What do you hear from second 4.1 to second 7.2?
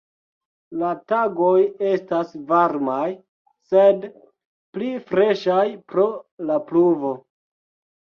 pli freŝaj pro la pluvo.